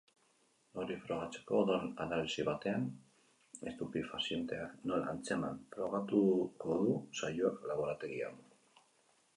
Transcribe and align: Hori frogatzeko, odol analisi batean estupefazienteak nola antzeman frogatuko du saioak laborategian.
Hori 0.83 0.95
frogatzeko, 1.01 1.57
odol 1.65 1.83
analisi 2.05 2.45
batean 2.47 2.87
estupefazienteak 3.73 4.75
nola 4.93 5.13
antzeman 5.13 5.61
frogatuko 5.77 6.81
du 6.83 6.99
saioak 7.21 7.63
laborategian. 7.75 8.45